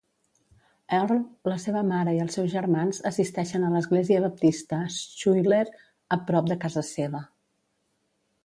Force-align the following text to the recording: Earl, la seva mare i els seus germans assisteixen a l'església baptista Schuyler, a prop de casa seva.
Earl, 0.99 1.19
la 1.51 1.57
seva 1.65 1.83
mare 1.89 2.15
i 2.15 2.21
els 2.23 2.37
seus 2.39 2.49
germans 2.55 3.01
assisteixen 3.11 3.67
a 3.67 3.71
l'església 3.75 4.25
baptista 4.25 4.81
Schuyler, 4.97 5.63
a 6.19 6.23
prop 6.31 6.51
de 6.55 6.59
casa 6.65 6.89
seva. 6.93 7.23